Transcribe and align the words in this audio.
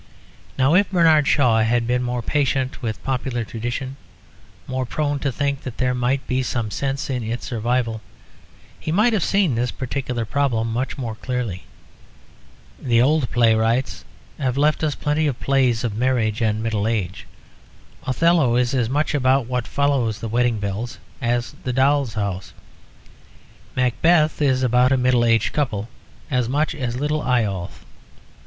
Now 0.57 0.73
if 0.73 0.89
Bernard 0.89 1.27
Shaw 1.27 1.61
had 1.61 1.85
been 1.85 2.01
more 2.01 2.23
patient 2.23 2.81
with 2.81 3.03
popular 3.03 3.43
tradition, 3.45 3.97
more 4.65 4.83
prone 4.83 5.19
to 5.19 5.31
think 5.31 5.61
that 5.61 5.77
there 5.77 5.93
might 5.93 6.25
be 6.25 6.41
some 6.41 6.71
sense 6.71 7.07
in 7.07 7.21
its 7.21 7.45
survival, 7.45 8.01
he 8.79 8.91
might 8.91 9.13
have 9.13 9.23
seen 9.23 9.53
this 9.53 9.69
particular 9.69 10.25
problem 10.25 10.73
much 10.73 10.97
more 10.97 11.13
clearly. 11.13 11.65
The 12.81 12.99
old 12.99 13.29
playwrights 13.29 14.03
have 14.39 14.57
left 14.57 14.83
us 14.83 14.95
plenty 14.95 15.27
of 15.27 15.39
plays 15.39 15.83
of 15.83 15.95
marriage 15.95 16.41
and 16.41 16.63
middle 16.63 16.87
age. 16.87 17.27
Othello 18.03 18.55
is 18.55 18.73
as 18.73 18.89
much 18.89 19.13
about 19.13 19.45
what 19.45 19.67
follows 19.67 20.17
the 20.19 20.27
wedding 20.27 20.57
bells 20.57 20.97
as 21.21 21.51
The 21.63 21.73
Doll's 21.73 22.15
House. 22.15 22.53
Macbeth 23.75 24.41
is 24.41 24.63
about 24.63 24.91
a 24.91 24.97
middle 24.97 25.23
aged 25.23 25.53
couple 25.53 25.89
as 26.31 26.49
much 26.49 26.73
as 26.73 26.95
Little 26.95 27.21
Eyolf. 27.21 27.85